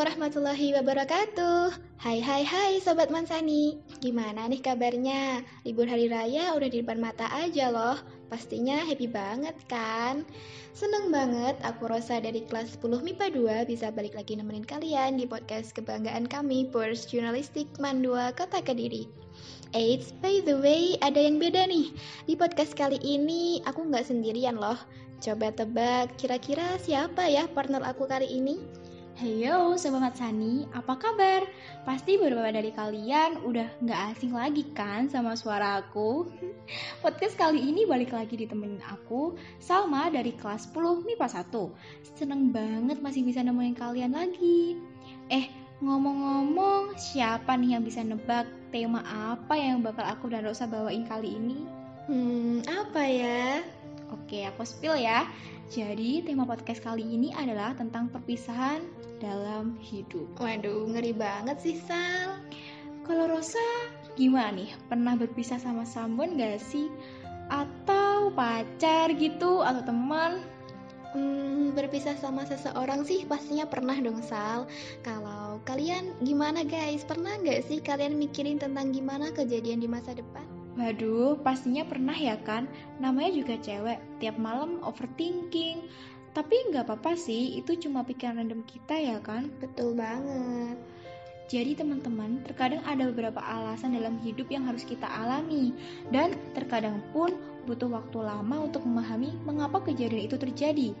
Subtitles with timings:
[0.00, 5.44] warahmatullahi wabarakatuh Hai hai hai Sobat Mansani Gimana nih kabarnya?
[5.68, 8.00] Libur hari raya udah di depan mata aja loh
[8.32, 10.24] Pastinya happy banget kan?
[10.72, 13.28] Seneng banget aku Rosa dari kelas 10 MIPA
[13.68, 19.04] 2 bisa balik lagi nemenin kalian di podcast kebanggaan kami Purs Jurnalistik Mandua Kota Kediri
[19.76, 21.92] Eits, by the way, ada yang beda nih
[22.24, 24.80] Di podcast kali ini aku nggak sendirian loh
[25.20, 28.79] Coba tebak kira-kira siapa ya partner aku kali ini?
[29.20, 31.44] Heyo Sobat Sani, apa kabar?
[31.84, 36.24] Pasti beberapa dari kalian udah nggak asing lagi kan sama suara aku?
[37.04, 41.52] Podcast kali ini balik lagi ditemenin aku, Salma dari kelas 10 MIPA 1.
[42.16, 44.80] Seneng banget masih bisa nemenin kalian lagi.
[45.28, 45.52] Eh,
[45.84, 51.36] ngomong-ngomong, siapa nih yang bisa nebak tema apa yang bakal aku dan Rosa bawain kali
[51.36, 51.68] ini?
[52.08, 53.60] Hmm, apa ya?
[54.16, 55.28] Oke, aku spill ya.
[55.70, 58.82] Jadi, tema podcast kali ini adalah tentang perpisahan
[59.22, 60.26] dalam hidup.
[60.42, 62.42] Waduh, ngeri banget sih, Sal.
[63.06, 63.62] Kalau Rosa,
[64.18, 64.74] gimana nih?
[64.90, 66.90] Pernah berpisah sama someone gak sih?
[67.54, 70.42] Atau pacar gitu, atau teman?
[71.14, 74.70] Hmm, berpisah sama seseorang sih pastinya pernah dong Sal
[75.02, 77.06] Kalau kalian gimana guys?
[77.06, 80.59] Pernah gak sih kalian mikirin tentang gimana kejadian di masa depan?
[80.78, 82.70] Waduh, pastinya pernah ya kan?
[83.02, 85.82] Namanya juga cewek, tiap malam overthinking
[86.30, 89.50] tapi nggak apa-apa sih, itu cuma pikiran random kita ya kan?
[89.58, 90.78] Betul banget.
[91.50, 95.74] Jadi teman-teman, terkadang ada beberapa alasan dalam hidup yang harus kita alami
[96.14, 97.34] dan terkadang pun
[97.66, 100.94] butuh waktu lama untuk memahami mengapa kejadian itu terjadi.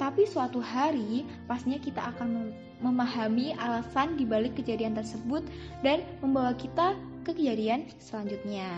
[0.00, 5.44] Tapi suatu hari pastinya kita akan memahami alasan dibalik kejadian tersebut
[5.84, 8.68] dan membawa kita ke kejadian selanjutnya.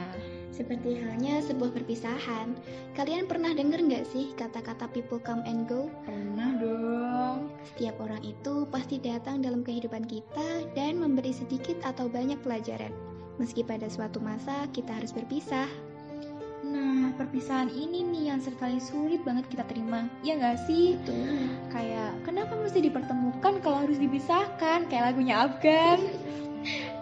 [0.52, 2.52] Seperti halnya sebuah perpisahan,
[2.98, 5.88] kalian pernah dengar nggak sih kata-kata people come and go?
[6.04, 7.38] Pernah dong.
[7.72, 12.92] Setiap orang itu pasti datang dalam kehidupan kita dan memberi sedikit atau banyak pelajaran.
[13.40, 15.66] Meski pada suatu masa kita harus berpisah.
[16.62, 20.06] Nah, perpisahan ini nih yang sekali sulit banget kita terima.
[20.22, 20.94] Ya nggak sih?
[21.02, 21.50] Betul.
[21.74, 24.86] Kayak, kenapa mesti dipertemukan kalau harus dipisahkan?
[24.86, 25.98] Kayak lagunya Afgan.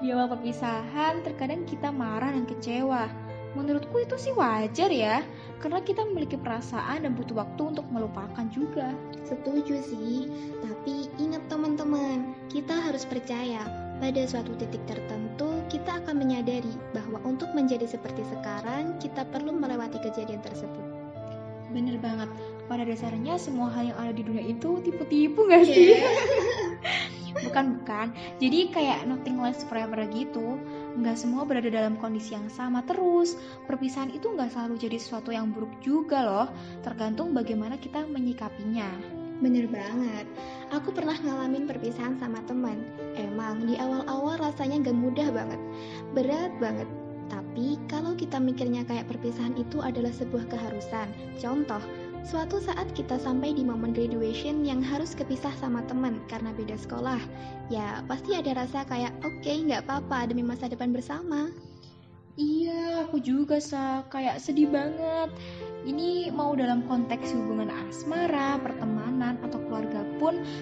[0.01, 5.27] Di awal perpisahan, terkadang kita marah dan kecewa Menurutku itu sih wajar ya,
[5.59, 8.95] karena kita memiliki perasaan dan butuh waktu untuk melupakan juga.
[9.27, 10.31] Setuju sih,
[10.63, 13.67] tapi ingat teman-teman, kita harus percaya
[13.99, 19.99] pada suatu titik tertentu kita akan menyadari bahwa untuk menjadi seperti sekarang kita perlu melewati
[19.99, 20.87] kejadian tersebut.
[21.75, 22.31] Bener banget,
[22.71, 25.99] pada dasarnya semua hal yang ada di dunia itu tipu-tipu gak sih?
[27.39, 28.11] Bukan bukan,
[28.43, 30.59] jadi kayak nothing lasts forever gitu
[30.99, 33.39] nggak semua berada dalam kondisi yang sama terus.
[33.71, 36.49] Perpisahan itu nggak selalu jadi sesuatu yang buruk juga loh,
[36.83, 38.91] tergantung bagaimana kita menyikapinya.
[39.41, 40.29] Bener banget,
[40.69, 42.85] aku pernah ngalamin perpisahan sama teman.
[43.17, 45.61] Emang di awal-awal rasanya gak mudah banget,
[46.13, 46.85] berat banget.
[47.33, 51.09] Tapi kalau kita mikirnya kayak perpisahan itu adalah sebuah keharusan.
[51.41, 51.81] Contoh,
[52.21, 57.19] Suatu saat kita sampai di momen graduation yang harus kepisah sama teman karena beda sekolah.
[57.73, 61.49] Ya, pasti ada rasa kayak, oke, okay, nggak apa-apa demi masa depan bersama.
[62.37, 65.33] Iya, aku juga sa kayak sedih banget.
[65.89, 69.40] Ini mau dalam konteks hubungan asmara, pertemanan,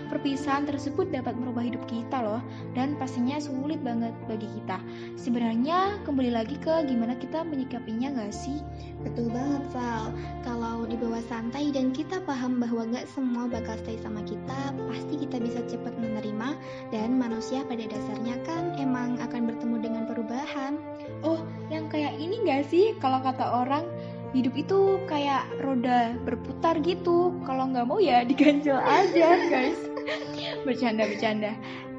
[0.09, 4.81] perpisahan tersebut dapat merubah hidup kita loh dan pastinya sulit banget bagi kita.
[5.19, 8.61] Sebenarnya kembali lagi ke gimana kita menyikapinya gak sih?
[9.03, 10.11] Betul banget Val,
[10.43, 15.37] kalau dibawa santai dan kita paham bahwa gak semua bakal stay sama kita, pasti kita
[15.39, 16.57] bisa cepat menerima
[16.91, 20.79] dan manusia pada dasarnya kan emang akan bertemu dengan perubahan.
[21.27, 23.85] Oh, yang kayak ini gak sih kalau kata orang
[24.37, 24.79] hidup itu
[25.09, 27.33] kayak roda berputar gitu.
[27.45, 29.81] Kalau nggak mau ya diganjel aja guys.
[30.67, 31.53] Bercanda bercanda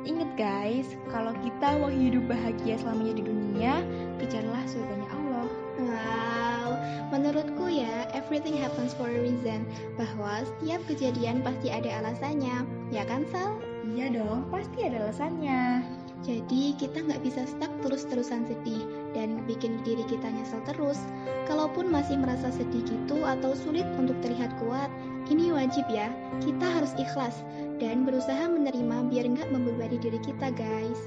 [0.08, 3.74] inget guys kalau kita mau hidup bahagia selamanya di dunia
[4.18, 5.48] kejarlah surganya Allah.
[5.80, 6.70] Wow.
[7.14, 9.68] Menurutku ya everything happens for a reason.
[10.00, 12.64] Bahwa setiap kejadian pasti ada alasannya.
[12.90, 13.60] Ya kan Sal?
[13.90, 15.82] Iya dong pasti ada alasannya
[16.20, 18.84] jadi kita nggak bisa stuck terus-terusan sedih
[19.16, 21.00] dan bikin diri kita nyesel terus.
[21.48, 24.92] Kalaupun masih merasa sedih gitu atau sulit untuk terlihat kuat,
[25.32, 26.12] ini wajib ya,
[26.44, 27.40] kita harus ikhlas
[27.80, 31.00] dan berusaha menerima biar nggak membebani diri kita guys.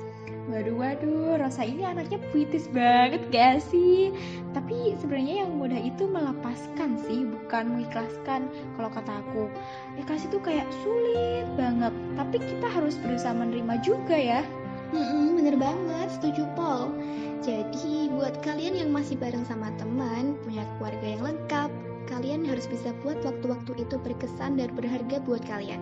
[0.50, 4.10] Waduh, waduh, Rosa ini anaknya puitis banget gak sih?
[4.50, 8.50] Tapi sebenarnya yang mudah itu melepaskan sih, bukan mengikhlaskan.
[8.74, 9.46] Kalau kata aku,
[10.02, 11.94] ikhlas itu kayak sulit banget.
[12.18, 14.42] Tapi kita harus berusaha menerima juga ya.
[14.92, 16.92] Hmm, bener banget, setuju Paul.
[17.40, 21.70] Jadi buat kalian yang masih bareng sama teman, punya keluarga yang lengkap,
[22.12, 25.80] kalian harus bisa buat waktu-waktu itu berkesan dan berharga buat kalian.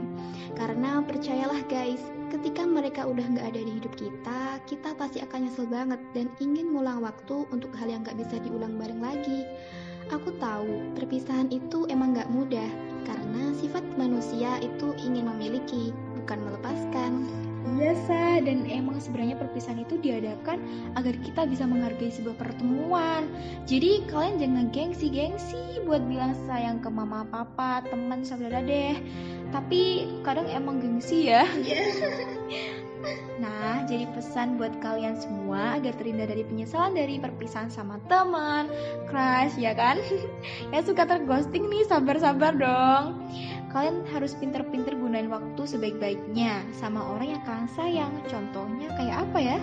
[0.55, 5.67] Karena percayalah guys, ketika mereka udah nggak ada di hidup kita, kita pasti akan nyesel
[5.67, 9.43] banget dan ingin ngulang waktu untuk hal yang nggak bisa diulang bareng lagi.
[10.15, 12.71] Aku tahu, perpisahan itu emang nggak mudah,
[13.03, 15.91] karena sifat manusia itu ingin memiliki,
[16.31, 17.13] bukan melepaskan.
[17.75, 20.63] Biasa dan emang sebenarnya perpisahan itu diadakan
[20.95, 23.27] agar kita bisa menghargai sebuah pertemuan.
[23.67, 28.95] Jadi kalian jangan gengsi-gengsi buat bilang sayang ke mama, papa, teman, saudara deh.
[29.51, 31.43] Tapi kadang emang gengsi ya.
[33.41, 38.69] Nah, jadi pesan buat kalian semua agar terhindar dari penyesalan dari perpisahan sama teman,
[39.09, 39.97] crush, ya kan?
[40.77, 43.20] yang suka terghosting nih, sabar-sabar dong.
[43.71, 48.13] Kalian harus pinter-pinter gunain waktu sebaik-baiknya sama orang yang kalian sayang.
[48.27, 49.59] Contohnya kayak apa ya?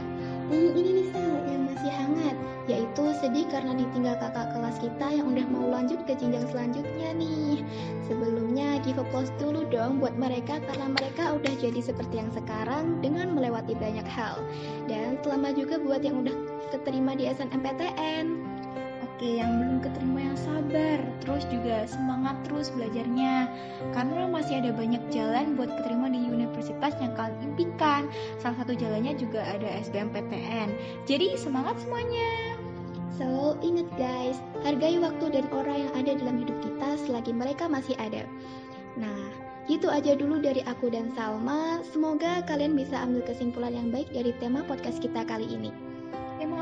[0.48, 2.36] Hmm, ini nih Sal, yang masih hangat,
[2.72, 7.68] yaitu sedih karena ditinggal kakak kelas kita yang udah mau lanjut ke jenjang selanjutnya nih.
[8.08, 13.36] Sebelumnya give applause dulu dong buat mereka karena mereka udah jadi seperti yang sekarang dengan
[13.36, 14.40] melewati banyak hal.
[14.88, 16.36] Dan selamat juga buat yang udah
[16.72, 18.56] keterima di SNMPTN.
[19.04, 21.02] Oke, yang belum keterima yang sabar,
[21.50, 23.50] juga semangat terus belajarnya.
[23.92, 28.08] Karena masih ada banyak jalan buat keterima di universitas yang kalian impikan.
[28.40, 30.74] Salah satu jalannya juga ada SBMPTN.
[31.10, 32.58] Jadi semangat semuanya.
[33.18, 37.98] So, ingat guys, hargai waktu dan orang yang ada dalam hidup kita selagi mereka masih
[37.98, 38.22] ada.
[38.94, 39.22] Nah,
[39.66, 41.82] gitu aja dulu dari aku dan Salma.
[41.82, 45.97] Semoga kalian bisa ambil kesimpulan yang baik dari tema podcast kita kali ini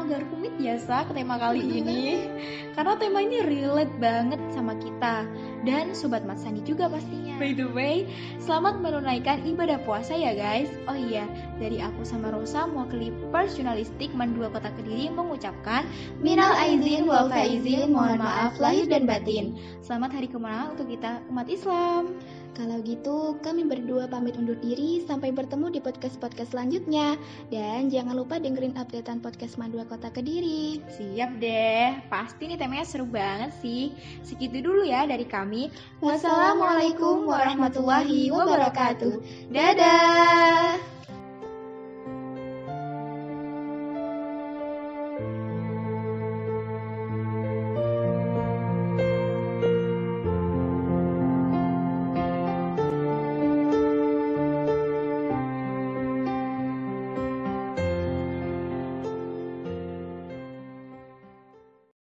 [0.06, 2.30] agak rumit ya sa ke tema kali ini
[2.78, 5.26] karena tema ini relate banget sama kita
[5.66, 7.42] dan sobat Matsani juga pastinya.
[7.42, 8.06] By the way,
[8.38, 10.70] selamat menunaikan ibadah puasa ya guys.
[10.86, 11.26] Oh iya,
[11.58, 15.90] dari aku sama Rosa mewakili Pers Jurnalistik Mandua Kota Kediri mengucapkan
[16.22, 19.58] Minal aizin wal faizin, mohon maaf lahir dan batin.
[19.82, 22.14] Selamat hari kemenangan untuk kita umat Islam.
[22.56, 25.04] Kalau gitu, kami berdua pamit undur diri.
[25.04, 27.20] Sampai bertemu di podcast-podcast selanjutnya.
[27.52, 30.80] Dan jangan lupa dengerin updatean podcast Mandua Kota Kediri.
[30.88, 33.92] Siap deh, pasti nih temanya seru banget sih.
[34.24, 35.68] Segitu dulu ya dari kami.
[36.00, 39.20] Wassalamualaikum warahmatullahi wabarakatuh.
[39.52, 40.95] Dadah!